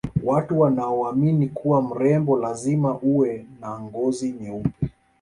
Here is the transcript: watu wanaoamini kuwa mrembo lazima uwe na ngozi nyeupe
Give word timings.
watu 0.23 0.59
wanaoamini 0.59 1.47
kuwa 1.49 1.81
mrembo 1.81 2.37
lazima 2.39 2.99
uwe 3.01 3.45
na 3.61 3.79
ngozi 3.79 4.31
nyeupe 4.41 4.87